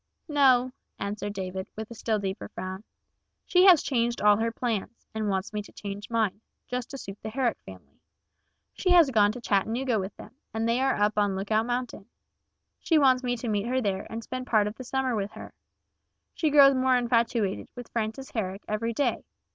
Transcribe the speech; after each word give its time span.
"No," 0.27 0.71
answered 0.97 1.33
David, 1.33 1.67
with 1.75 1.91
a 1.91 1.93
still 1.93 2.17
deeper 2.17 2.47
frown. 2.49 2.83
"She 3.45 3.65
has 3.65 3.83
changed 3.83 4.19
all 4.19 4.37
her 4.37 4.51
plans, 4.51 5.05
and 5.13 5.29
wants 5.29 5.53
me 5.53 5.61
to 5.61 5.71
change 5.71 6.09
mine, 6.09 6.41
just 6.67 6.89
to 6.89 6.97
suit 6.97 7.19
the 7.21 7.29
Herrick 7.29 7.59
family. 7.67 7.99
She 8.73 8.89
has 8.93 9.11
gone 9.11 9.31
to 9.33 9.39
Chattanooga 9.39 9.99
with 9.99 10.17
them, 10.17 10.33
and 10.55 10.67
they 10.67 10.79
are 10.81 10.95
up 10.95 11.19
on 11.19 11.35
Lookout 11.35 11.67
Mountain. 11.67 12.07
She 12.79 12.97
wants 12.97 13.21
me 13.21 13.37
to 13.37 13.47
meet 13.47 13.67
her 13.67 13.79
there 13.79 14.11
and 14.11 14.23
spend 14.23 14.47
part 14.47 14.65
of 14.65 14.73
the 14.73 14.83
summer 14.83 15.15
with 15.15 15.33
her. 15.33 15.53
She 16.33 16.49
grows 16.49 16.73
more 16.73 16.97
infatuated 16.97 17.67
with 17.75 17.89
Frances 17.91 18.31
Herrick 18.31 18.63
every 18.67 18.93
day. 18.93 19.23